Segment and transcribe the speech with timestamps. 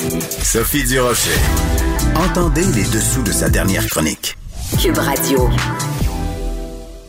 [0.00, 1.38] Sophie Durocher.
[2.16, 4.38] Entendez les dessous de sa dernière chronique.
[4.80, 5.50] Cube Radio.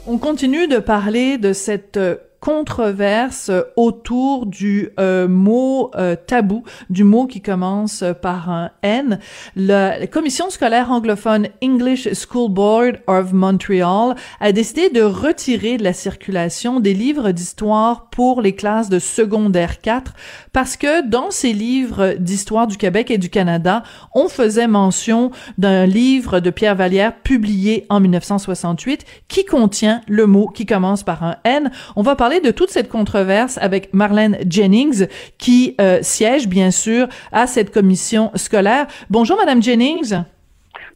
[0.06, 7.04] On continue de parler de cette euh, controverse autour du euh, mot euh, tabou, du
[7.04, 9.20] mot qui commence par un N.
[9.56, 15.94] la commission scolaire anglophone English School Board of Montreal a décidé de retirer de la
[15.94, 20.14] circulation des livres d'histoire pour les classes de secondaire 4
[20.54, 23.84] parce que dans ces livres d'histoire du Québec et du Canada,
[24.14, 30.48] on faisait mention d'un livre de Pierre Vallière publié en 1968 qui contient le mot
[30.48, 31.72] qui commence par un N.
[31.96, 37.08] On va parler de toute cette controverse avec Marlène Jennings, qui euh, siège bien sûr
[37.32, 38.88] à cette commission scolaire.
[39.10, 40.16] Bonjour, Madame Jennings.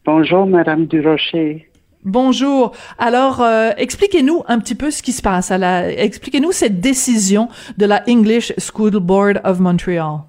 [0.05, 1.68] Bonjour, Madame Durocher.
[2.05, 2.72] Bonjour.
[3.00, 5.52] Alors, euh, expliquez-nous un petit peu ce qui se passe.
[5.52, 10.20] Expliquez-nous cette décision de la English School Board of Montreal.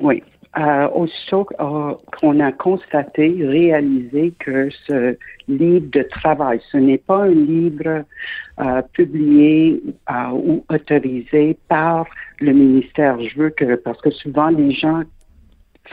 [0.00, 0.22] Oui.
[0.58, 7.24] Euh, aussitôt euh, qu'on a constaté, réalisé que ce livre de travail, ce n'est pas
[7.24, 8.02] un livre
[8.58, 9.80] euh, publié
[10.32, 12.06] ou autorisé par
[12.40, 13.22] le ministère.
[13.22, 15.02] Je veux que, parce que souvent les gens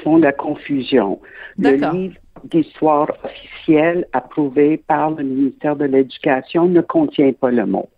[0.03, 1.19] font la confusion.
[1.57, 7.89] Le livre d'histoire officielle approuvé par le ministère de l'Éducation ne contient pas le mot.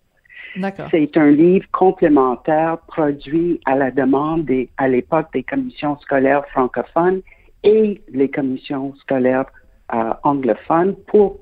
[0.92, 7.22] C'est un livre complémentaire produit à la demande des, à l'époque des commissions scolaires francophones
[7.64, 9.46] et les commissions scolaires
[9.94, 11.40] euh, anglophones pour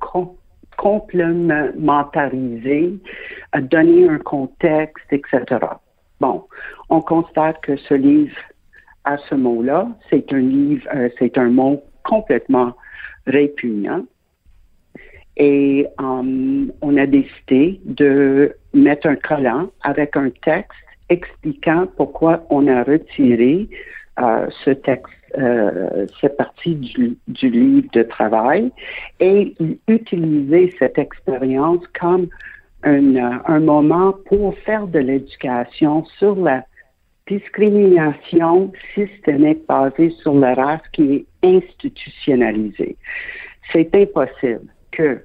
[0.78, 3.00] complémentariser,
[3.56, 5.46] euh, donner un contexte, etc.
[6.20, 6.44] Bon,
[6.90, 8.36] on constate que ce livre
[9.06, 12.74] à ce mot-là, c'est un livre, euh, c'est un mot complètement
[13.28, 14.04] répugnant.
[15.38, 20.72] Et um, on a décidé de mettre un collant avec un texte
[21.10, 23.68] expliquant pourquoi on a retiré
[24.20, 27.18] euh, ce texte, euh, cette partie du,
[27.50, 28.72] livre de travail
[29.20, 29.54] et
[29.90, 32.28] utiliser cette expérience comme
[32.84, 36.64] un, un moment pour faire de l'éducation sur la
[37.28, 42.98] discrimination systémique basée sur la race qui est institutionnalisée.
[43.72, 45.24] C'est impossible que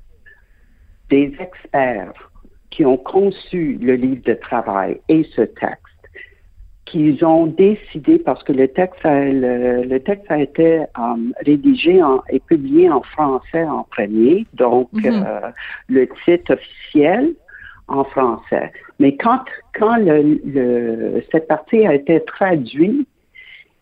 [1.11, 2.31] des experts
[2.71, 5.87] qui ont conçu le livre de travail et ce texte,
[6.87, 12.01] qu'ils ont décidé, parce que le texte a, le, texte a été um, rédigé
[12.31, 15.25] et publié en français en premier, donc mhm.
[15.27, 15.51] euh,
[15.89, 17.35] le titre officiel
[17.91, 18.73] en français.
[18.99, 19.41] Mais quand,
[19.79, 23.07] quand le, cette partie a été traduite,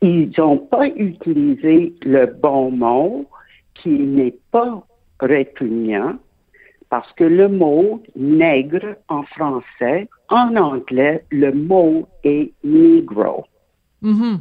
[0.01, 3.27] ils n'ont pas utilisé le bon mot
[3.75, 4.83] qui n'est pas
[5.21, 6.15] répugnant,
[6.89, 13.45] parce que le mot nègre en français, en anglais, le mot est negro.
[14.03, 14.39] Mm-hmm.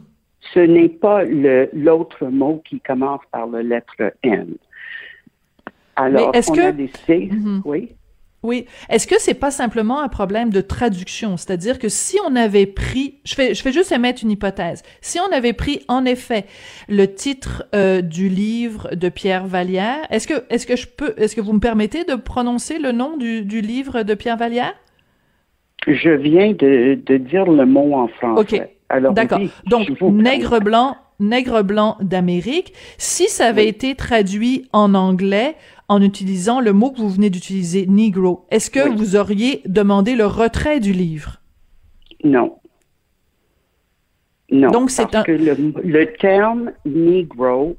[0.54, 4.56] Ce n'est pas l'autre mot qui commence par la lettre N.
[5.96, 6.62] Alors, est-ce on que...
[6.62, 7.62] a décidé, mm-hmm.
[7.66, 7.92] oui?
[8.44, 8.66] Oui.
[8.90, 11.38] Est-ce que c'est pas simplement un problème de traduction?
[11.38, 14.84] C'est-à-dire que si on avait pris, je fais, je fais juste émettre une hypothèse.
[15.02, 16.46] Si on avait pris, en effet,
[16.88, 21.36] le titre euh, du livre de Pierre Vallière, est-ce que, est-ce que je peux, est-ce
[21.36, 24.76] que vous me permettez de prononcer le nom du, du livre de Pierre Vallière?
[25.88, 28.56] Je viens de, de dire le mot en français.
[28.62, 28.70] OK.
[28.90, 29.40] Alors, D'accord.
[29.66, 32.74] Donc, nègre blanc, nègre blanc d'Amérique.
[32.98, 35.56] Si ça avait été traduit en anglais,
[35.90, 38.46] en utilisant le mot que vous venez d'utiliser, Negro.
[38.50, 41.42] Est-ce que vous auriez demandé le retrait du livre?
[42.24, 42.58] Non.
[44.50, 44.72] Non.
[44.72, 45.24] Donc, c'est un...
[45.24, 47.76] que le, terme Negro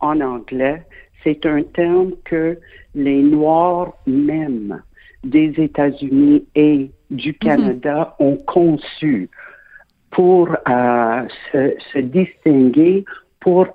[0.00, 0.82] en anglais,
[1.22, 2.58] c'est un terme que
[2.94, 4.82] les Noirs même
[5.24, 7.34] des États-Unis et du mhm.
[7.34, 9.28] Canada ont conçu
[10.10, 13.04] pour euh, se, se, distinguer,
[13.40, 13.66] pour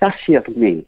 [0.00, 0.84] s'affirmer.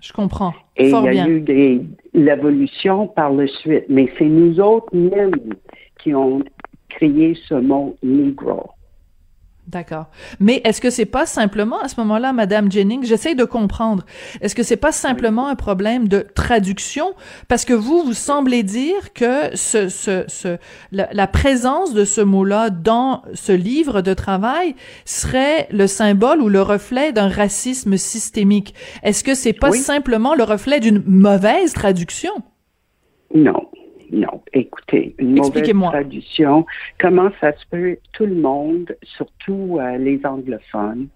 [0.00, 0.54] Je comprends.
[0.76, 3.84] Et il y a eu des, l'évolution par la suite.
[3.88, 5.32] Mais c'est nous autres mêmes
[5.98, 6.42] qui ont
[6.88, 8.70] créé ce mot Negro.
[9.66, 10.06] D'accord.
[10.38, 14.06] Mais est-ce que c'est pas simplement à ce moment-là, Madame Jennings, j'essaie de comprendre.
[14.40, 17.14] Est-ce que c'est pas simplement un problème de traduction?
[17.48, 20.58] Parce que vous vous semblez dire que ce, ce, ce
[20.92, 26.62] la, présence de ce mot-là dans ce livre de travail serait le symbole ou le
[26.62, 28.72] reflet d'un racisme systémique.
[29.02, 32.32] Est-ce que c'est pas simplement le reflet d'une mauvaise traduction?
[33.34, 33.65] Non.
[34.16, 36.64] Non, écoutez, une mauvaise traduction.
[36.98, 37.98] Comment ça se peut?
[38.14, 41.08] Tout le monde, surtout euh, les anglophones,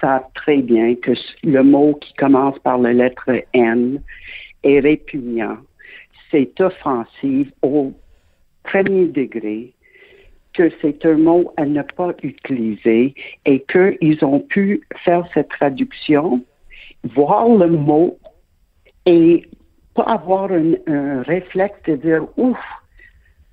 [0.00, 1.10] savent très bien que
[1.42, 4.00] le mot qui commence par la lettre N
[4.62, 5.56] est répugnant.
[6.30, 7.92] C'est offensif au
[8.62, 9.72] premier degré.
[10.52, 16.44] que c'est un mot à ne pas utiliser et qu'ils ont pu faire cette traduction,
[17.02, 18.16] voir le mot
[19.06, 19.48] et
[19.94, 22.58] pas avoir un, réflexe de dire ouf,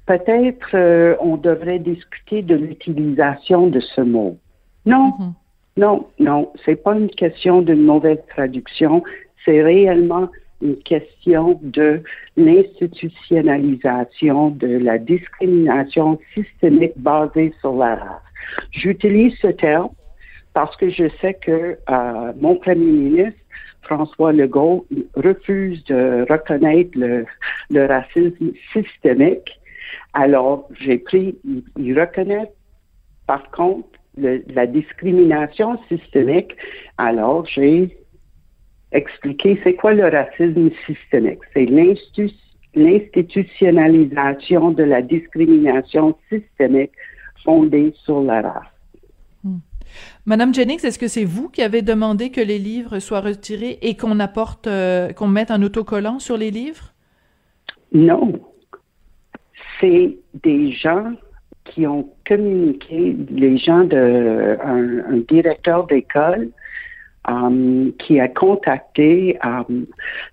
[0.06, 4.38] peut-être euh, on devrait discuter de l'utilisation de ce mot.
[4.86, 5.34] Non, mm-hmm.
[5.78, 9.02] non, non, c'est pas une question d'une mauvaise traduction,
[9.46, 10.28] c'est réellement
[10.62, 12.02] une question de
[12.38, 18.22] l'institutionnalisation de la discrimination systémique basée sur la race.
[18.72, 19.90] J'utilise ce terme
[20.54, 23.41] parce que je sais que euh, mon premier ministre,
[23.84, 24.86] François Legault,
[25.16, 27.26] refuse de reconnaître le,
[27.88, 29.60] racisme systémique.
[30.14, 31.38] Alors, j'ai pris,
[31.78, 32.52] il, reconnaît
[33.28, 33.88] par contre
[34.18, 36.56] la discrimination systémique.
[36.98, 37.98] Alors, j'ai
[38.92, 41.40] expliquer c'est quoi le racisme systémique.
[41.54, 41.66] C'est
[42.76, 46.92] l'institutionnalisation de la discrimination systémique
[47.44, 48.81] fondée sur la race.
[50.26, 53.96] Madame Jennings, est-ce que c'est vous qui avez demandé que les livres soient retirés et
[53.96, 56.94] qu'on apporte, euh, qu'on mette un autocollant sur les livres?
[57.94, 58.34] Non.
[59.80, 61.14] C'est des gens
[61.66, 66.50] qui ont communiqué, les gens de un directeur d'école
[67.28, 69.86] Um, qui a contacté um,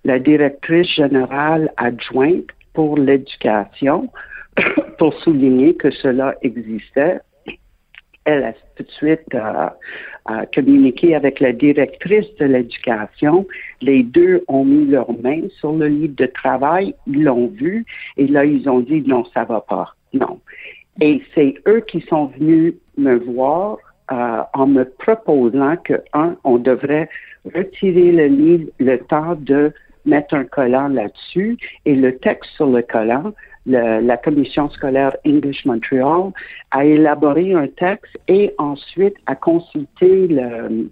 [0.05, 4.09] la directrice générale adjointe pour l'éducation
[4.97, 7.19] pour souligner que cela existait.
[8.29, 9.69] Elle a tout de suite euh,
[10.53, 13.47] communiqué avec la directrice de l'éducation.
[13.81, 17.85] Les deux ont mis leurs mains sur le livre de travail, ils l'ont vu
[18.17, 20.39] et là ils ont dit non, ça va pas, non.
[21.01, 23.77] Et c'est eux qui sont venus me voir
[24.11, 27.09] euh, en me proposant que, un, on devrait
[27.55, 29.73] retirer le livre le temps de
[30.05, 33.33] mettre un collant là-dessus et le texte sur le collant,
[33.69, 36.31] la commission scolaire English Montreal
[36.71, 40.89] a élaboré un texte et ensuite a consulté le,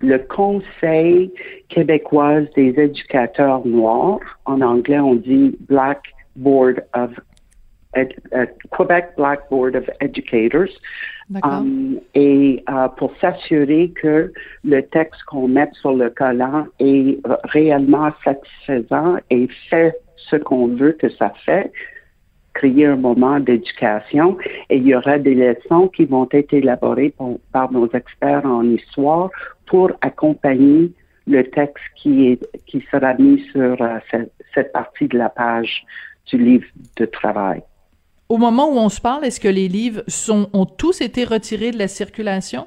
[0.00, 1.32] le Conseil
[1.68, 4.20] québécois des éducateurs noirs.
[4.44, 6.02] En anglais, on dit Black
[6.36, 7.10] Board of
[8.70, 10.70] Quebec Black Board of Educators.
[11.42, 14.32] Um, et uh, pour s'assurer que
[14.64, 20.92] le texte qu'on met sur le collant est réellement satisfaisant et fait ce qu'on veut
[20.92, 21.70] que ça fait,
[22.54, 24.38] créer un moment d'éducation.
[24.70, 27.14] Et il y aura des leçons qui vont être élaborées
[27.52, 29.30] par nos experts en histoire
[29.66, 30.90] pour accompagner
[31.26, 35.84] le texte qui, est, qui sera mis sur uh, cette, cette partie de la page
[36.26, 36.66] du livre
[36.96, 37.62] de travail.
[38.28, 40.02] Au moment où on se parle, est-ce que les livres
[40.52, 42.66] ont tous été retirés de la circulation?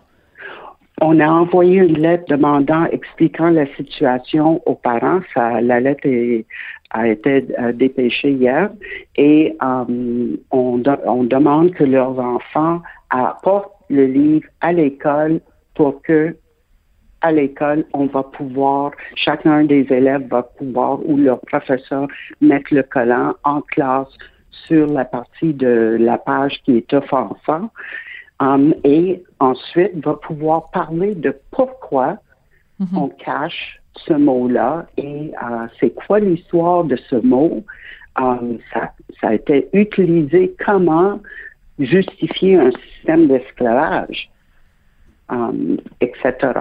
[0.99, 5.21] On a envoyé une lettre demandant, expliquant la situation aux parents.
[5.35, 6.07] Ça, la lettre
[6.89, 8.71] a été euh, dépêchée hier
[9.15, 15.41] et euh, on, on, demande que leurs enfants apportent le livre à l'école
[15.75, 16.35] pour que
[17.21, 22.07] à l'école, on va pouvoir, chacun des élèves va pouvoir ou leur professeur
[22.41, 24.09] mettre le collant en classe
[24.51, 27.71] sur la partie de la page qui est offensant
[28.39, 32.17] um, et ensuite va pouvoir parler de pourquoi
[32.79, 32.97] mhm.
[32.97, 37.63] on cache ce mot-là et euh, c'est quoi l'histoire de ce mot.
[38.19, 41.19] Um, ça, ça a été utilisé comment
[41.79, 44.29] justifier un système d'esclavage,
[45.29, 46.51] um, etc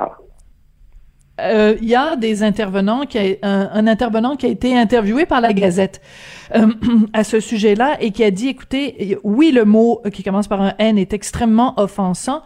[1.40, 5.52] euh, y a des intervenants qui a, un, intervenant qui a été interviewé par la
[5.52, 6.00] Gazette
[6.54, 6.68] euh,
[7.12, 10.75] à ce sujet-là et qui a dit écoutez oui le mot qui commence par un
[10.78, 12.42] N est extrêmement offensant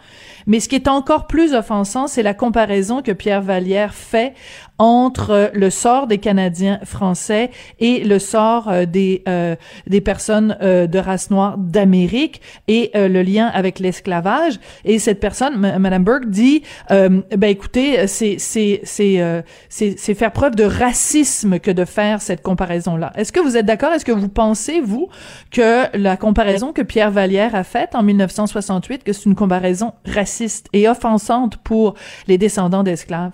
[0.46, 4.34] mais ce qui est encore plus offensant c'est la comparaison que Pierre Vallière fait
[4.78, 9.54] entre le sort des Canadiens français et le sort euh, des euh,
[9.86, 14.58] des personnes euh, de race noire d'Amérique et le lien avec l'esclavage.
[14.84, 20.64] Et cette personne madame Burke dit ben écoutez c'est c'est c'est c'est faire preuve de
[20.64, 23.12] racisme que de faire cette comparaison là.
[23.16, 23.92] Est-ce que vous êtes d'accord?
[23.92, 25.08] Est-ce que vous pensez vous
[25.50, 30.68] que la comparaison que Pierre Vallière a faite en 1968 que c'est une comparaison raciste
[30.72, 31.94] et offensante pour
[32.26, 33.32] les descendants d'esclaves?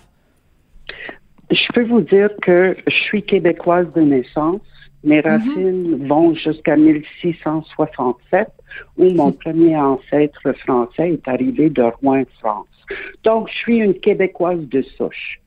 [1.51, 4.61] Je peux vous dire que je suis québécoise de naissance.
[5.03, 5.27] Mes mhm.
[5.27, 8.49] racines vont jusqu'à 1667,
[8.99, 12.67] où mon premier ancêtre français est arrivé de Rouen, France.
[13.25, 15.41] Donc, je suis une Québécoise de souche.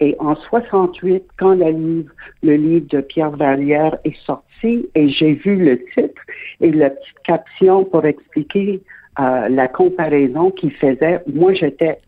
[0.00, 5.34] Et en 68, quand le livre, le livre de Pierre Vallière est sorti, et j'ai
[5.34, 6.20] vu le titre
[6.60, 8.82] et la petite caption pour expliquer
[9.20, 11.98] euh, la comparaison qu'il faisait, moi j'étais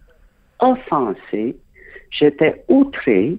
[0.58, 1.56] offensée
[2.18, 3.38] J'étais outrée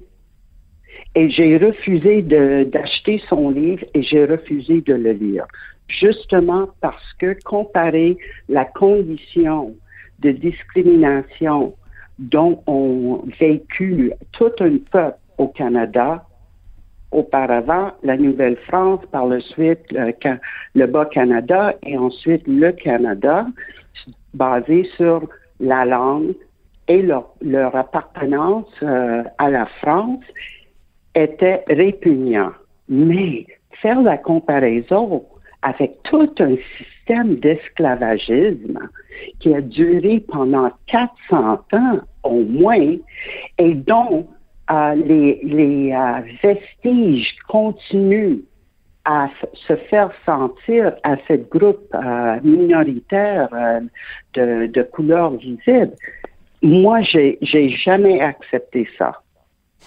[1.15, 5.45] Et j'ai refusé d'acheter son livre et j'ai refusé de le lire.
[5.87, 8.17] Justement parce que comparer
[8.49, 9.75] la condition
[10.19, 11.75] de discrimination
[12.19, 16.25] dont ont vécu tout un peuple au Canada,
[17.11, 23.47] auparavant la Nouvelle-France, par la suite le, Bas-Canada et ensuite le Canada,
[24.33, 25.27] basé sur
[25.59, 26.35] la langue
[26.87, 30.23] et leur, appartenance euh, à la France,
[31.15, 32.51] était répugnant.
[32.89, 33.45] Mais
[33.81, 35.25] faire la comparaison
[35.61, 38.79] avec tout un système d'esclavagisme
[39.39, 42.95] qui a duré pendant 400 ans au moins
[43.57, 44.27] et dont
[44.71, 48.39] euh, les, les euh, vestiges continuent
[49.05, 53.49] à se faire sentir à ce groupe euh, minoritaire
[54.33, 55.93] de, de couleur visible.
[56.61, 59.21] Moi, j'ai, j'ai jamais accepté ça.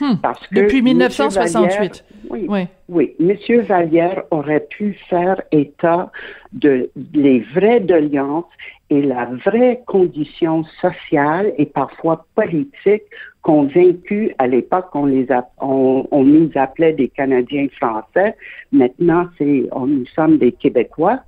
[0.00, 0.16] Hmm.
[0.22, 2.04] Parce que Depuis 1968.
[2.30, 2.66] oui, oui.
[2.88, 3.14] Oui.
[3.18, 6.10] Monsieur Vallière aurait pu faire état
[6.52, 8.44] de les vraies doléances
[8.90, 13.02] et la vraie condition sociale et parfois politique
[13.42, 18.36] qu'ont vécu à l'époque, on les a, on, nous appelait des Canadiens français.
[18.72, 21.20] Maintenant, c'est, on, nous sommes des Québécois.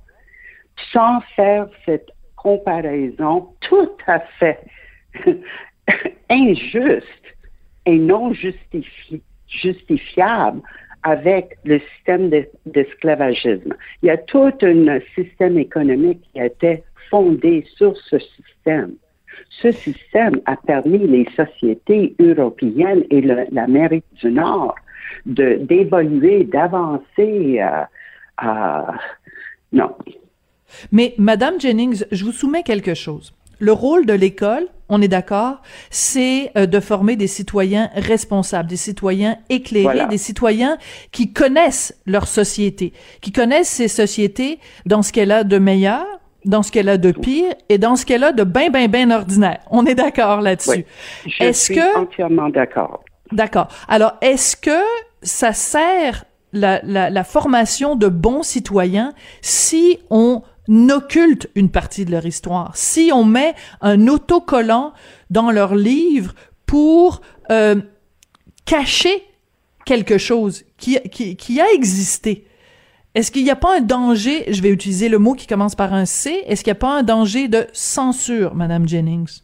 [0.93, 4.59] Sans faire cette comparaison tout à fait
[6.29, 7.07] injuste
[7.85, 8.33] et non
[9.47, 10.61] justifiable
[11.03, 12.29] avec le système
[12.65, 13.73] d'esclavagisme.
[14.03, 18.93] Il y a tout un système économique qui a été fondé sur ce système.
[19.49, 24.75] Ce système a permis les sociétés européennes et l'Amérique du Nord
[25.25, 27.61] d'évoluer, d'avancer.
[28.43, 28.81] Euh,
[29.71, 29.95] non.
[30.91, 35.61] Mais, Madame Jennings, je vous soumets quelque chose le rôle de l'école, on est d'accord,
[35.91, 40.77] c'est euh, de former des citoyens responsables, des citoyens éclairés, des citoyens
[41.11, 42.91] qui connaissent leur société,
[43.21, 46.05] qui connaissent ces sociétés dans ce qu'elle a de meilleur,
[46.43, 49.11] dans ce qu'elle a de pire et dans ce qu'elle a de bien, bien, bien
[49.11, 49.59] ordinaire.
[49.69, 50.69] On est d'accord là-dessus.
[50.71, 50.85] Oui,
[51.39, 53.03] je suis entièrement d'accord.
[53.31, 53.67] D'accord.
[53.87, 54.81] Alors, est-ce que
[55.21, 60.41] ça sert la, la, la, formation de bons citoyens si on
[60.91, 64.93] occulte une partie de leur histoire, si on met un autocollant
[65.29, 66.33] dans leur livre
[66.65, 67.75] pour euh,
[68.65, 69.23] cacher
[69.85, 72.45] quelque chose qui, qui, qui a existé,
[73.13, 75.93] est-ce qu'il n'y a pas un danger, je vais utiliser le mot qui commence par
[75.93, 79.41] un C, est-ce qu'il n'y a pas un danger de censure, Madame Jennings?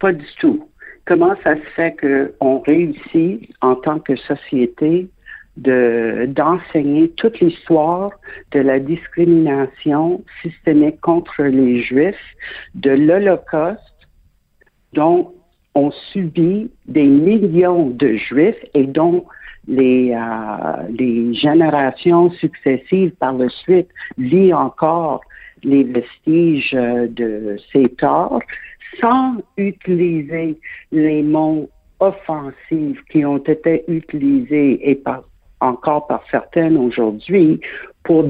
[0.00, 0.66] Pas du tout.
[1.04, 5.10] Comment ça se fait qu'on réussit en tant que société
[5.56, 8.10] de d'enseigner toute l'histoire
[8.52, 12.16] de la discrimination systémique contre les Juifs,
[12.74, 13.80] de l'Holocauste,
[14.92, 15.32] dont
[15.74, 19.24] ont subi des millions de Juifs et dont
[19.66, 25.20] les, euh, les générations successives par la suite vivent encore
[25.62, 28.40] les vestiges de ces torts
[29.00, 30.58] sans utiliser
[30.92, 31.68] les mots
[32.00, 35.24] offensifs qui ont été utilisés et par
[35.64, 37.60] encore par certaines aujourd'hui,
[38.04, 38.24] pour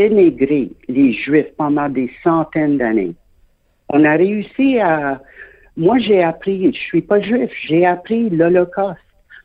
[0.00, 3.14] dénigrer les Juifs pendant des centaines d'années.
[3.88, 5.20] On a réussi à...
[5.76, 8.98] Moi, j'ai appris, je suis pas juif, j'ai appris l'Holocauste,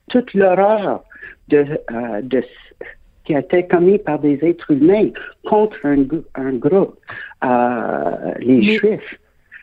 [0.10, 1.03] toute l'horreur
[1.50, 2.43] de, euh, de
[3.24, 5.10] qui a été commis par des êtres humains
[5.46, 6.05] contre un,
[6.36, 6.96] un groupe,
[7.43, 9.19] euh, les Juifs.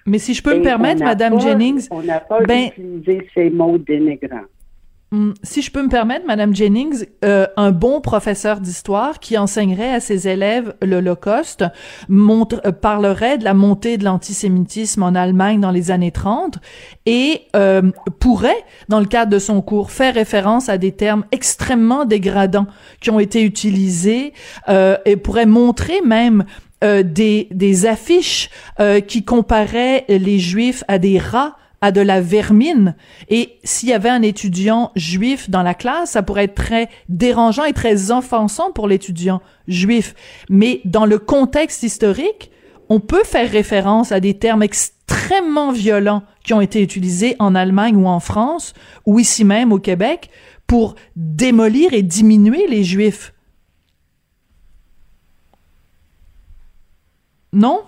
[0.07, 3.79] Mais si je peux me permettre, Madame Jennings, on n'a pas ben, utilisé ces mots
[3.79, 4.49] dénigrants.
[5.15, 9.95] Hmm, si je peux me permettre, Madame Jennings, euh, un bon professeur d'histoire qui enseignerait
[9.95, 11.65] à ses élèves l'Holocauste
[12.09, 16.59] montre, euh, parlerait de la montée de l'antisémitisme en Allemagne dans les années 30
[17.07, 22.07] et euh, pourrait, dans le cadre de son cours, faire référence à des termes extrêmement
[22.07, 22.67] dégradants
[23.01, 24.33] qui ont été utilisés
[24.69, 26.45] et pourrait montrer même
[26.83, 28.51] des, des affiches
[29.07, 32.97] qui comparaient les Juifs à des rats à de la vermine.
[33.29, 37.65] Et s'il y avait un étudiant juif dans la classe, ça pourrait être très dérangeant
[37.65, 40.15] et très offensant pour l'étudiant juif.
[40.49, 42.51] Mais dans le contexte historique,
[42.89, 47.97] on peut faire référence à des termes extrêmement violents qui ont été utilisés en Allemagne
[47.97, 48.73] ou en France,
[49.05, 50.31] ou ici même au Québec,
[50.67, 53.35] pour démolir et diminuer les juifs.
[57.53, 57.83] Non?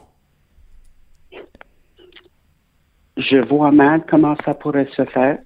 [3.16, 5.38] Je vois mal comment ça pourrait se faire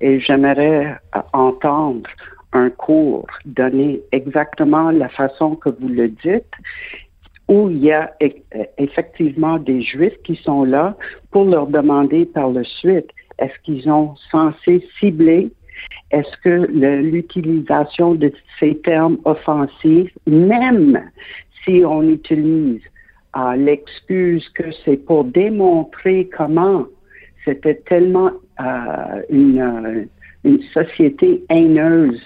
[0.00, 2.08] et j'aimerais euh, entendre
[2.52, 6.52] un cours donné exactement la façon que vous le dites,
[7.48, 10.96] où il y a e, euh, effectivement des Juifs qui sont là
[11.30, 15.50] pour leur demander par la suite est-ce qu'ils ont censé cibler
[16.10, 21.10] Est-ce que l'utilisation de ces termes offensifs, même
[21.64, 22.80] si on utilise
[23.36, 26.86] euh, l'excuse que c'est pour démontrer comment
[27.46, 30.08] c'était tellement euh, une,
[30.44, 32.20] une société haineuse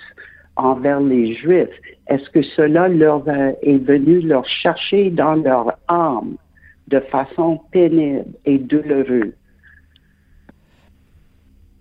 [0.56, 1.68] envers les Juifs,
[2.08, 6.36] est-ce que cela leur est venu leur chercher dans leur âme
[6.88, 9.32] de façon pénible et douloureuse?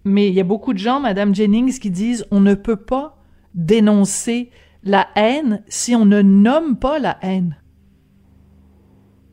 [0.05, 3.17] Mais il y a beaucoup de gens, Madame Jennings, qui disent on ne peut pas
[3.53, 4.49] dénoncer
[4.83, 7.57] la haine si on ne nomme pas la haine.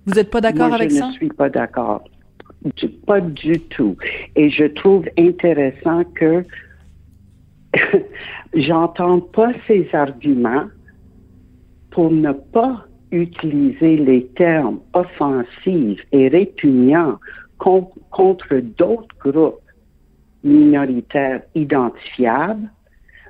[0.06, 1.06] Vous n'êtes pas d'accord avec ça?
[1.06, 2.04] Je ne suis pas d'accord.
[3.06, 3.96] Pas du tout.
[4.34, 6.44] Et je trouve intéressant que
[8.54, 10.66] j'entends pas ces arguments
[11.90, 17.18] pour ne pas utiliser les termes offensifs et répugnants
[17.58, 19.60] contre d'autres groupes
[20.44, 22.70] minoritaires identifiables,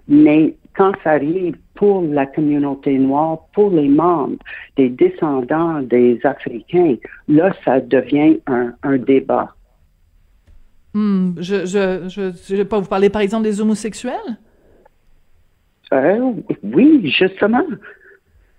[0.08, 4.36] mais quand ça arrive pour la communauté noire, pour les membres
[4.76, 6.96] des descendants des Africains,
[7.28, 9.54] là, ça devient un, débat.
[10.94, 14.38] Hmm, je, je, je, vais pas vous parler, par exemple, des homosexuels?
[15.92, 16.32] Euh,
[16.62, 17.64] oui, justement.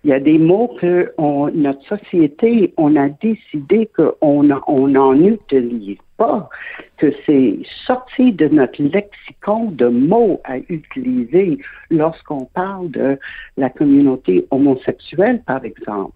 [0.07, 1.13] Il y a des mots que
[1.53, 6.49] notre société, on a décidé qu'on n'en utilise pas,
[6.95, 11.57] que c'est sorti de notre lexicon de mots à utiliser
[11.91, 13.19] lorsqu'on parle de
[13.57, 16.13] la communauté homosexuelle, par exemple.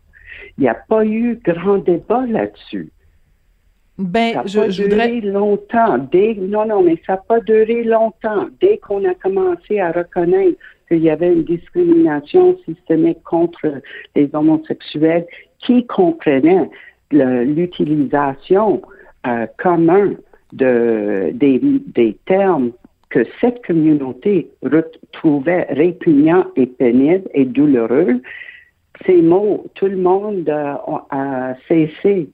[0.57, 2.89] Il n'y a pas eu grand débat là-dessus.
[3.97, 5.31] Ben, ça je, pas je duré voudrais...
[5.31, 5.97] longtemps.
[5.97, 8.47] Dès, non, non, mais ça n'a pas duré longtemps.
[8.61, 10.57] Dès qu'on a commencé à reconnaître
[10.91, 13.81] qu'il y avait une discrimination systémique contre
[14.15, 15.25] les homosexuels
[15.59, 16.69] qui comprenait
[17.11, 18.81] l'utilisation
[19.25, 20.17] euh, commune
[20.51, 22.71] de, des, des termes
[23.09, 24.49] que cette communauté
[25.11, 28.21] trouvait répugnants et pénibles et douloureux,
[29.05, 30.73] ces mots, tout le monde euh,
[31.09, 32.29] a cessé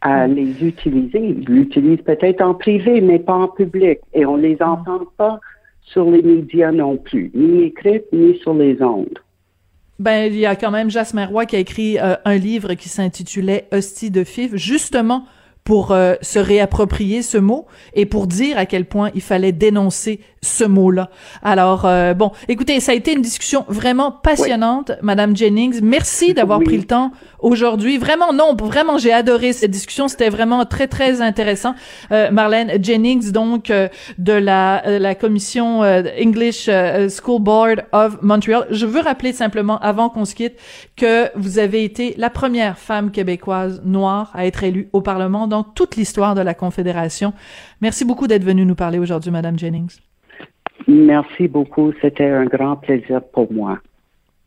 [0.00, 0.34] à mm.
[0.34, 1.18] les utiliser.
[1.18, 3.98] Ils l'utilisent peut-être en privé, mais pas en public.
[4.12, 4.62] Et on les mm.
[4.62, 5.40] entend pas
[5.82, 9.18] sur les médias non plus, ni écrites, ni sur les ondes.
[9.98, 12.88] Ben, il y a quand même Jasmin Roy qui a écrit euh, un livre qui
[12.88, 15.26] s'intitulait Hostie de Fif, justement
[15.64, 20.20] pour euh, se réapproprier ce mot et pour dire à quel point il fallait dénoncer
[20.42, 21.08] ce mot-là.
[21.42, 25.80] Alors euh, bon, écoutez, ça a été une discussion vraiment passionnante, Madame Jennings.
[25.82, 27.96] Merci d'avoir pris le temps aujourd'hui.
[27.96, 30.08] Vraiment non, vraiment j'ai adoré cette discussion.
[30.08, 31.74] C'était vraiment très très intéressant.
[32.10, 36.68] Euh, Marlène Jennings, donc euh, de la la commission English
[37.08, 38.66] School Board of Montreal.
[38.70, 40.54] Je veux rappeler simplement avant qu'on se quitte
[40.96, 45.62] que vous avez été la première femme québécoise noire à être élue au Parlement dans
[45.62, 47.34] toute l'histoire de la Confédération.
[47.82, 49.98] Merci beaucoup d'être venue nous parler aujourd'hui, Madame Jennings.
[50.88, 51.92] Merci beaucoup.
[52.00, 53.78] C'était un grand plaisir pour moi.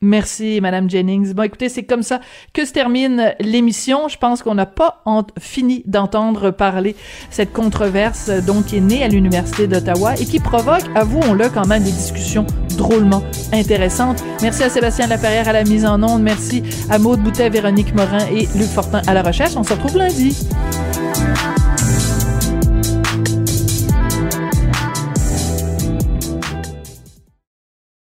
[0.02, 1.34] Merci, Madame Jennings.
[1.34, 2.20] Bon, écoutez, c'est comme ça
[2.54, 4.08] que se termine l'émission.
[4.08, 5.02] Je pense qu'on n'a pas
[5.40, 6.96] fini d'entendre parler
[7.30, 11.84] cette controverse, donc, qui est née à l'Université d'Ottawa et qui provoque, avouons-le, quand même
[11.84, 12.46] des discussions
[12.78, 14.24] drôlement intéressantes.
[14.42, 16.22] Merci à Sébastien Laperrière à la mise en onde.
[16.22, 19.56] Merci à Maude Boutet, Véronique Morin et Luc Fortin à la recherche.
[19.56, 20.36] On se retrouve lundi.
[21.34, 21.65] Bye.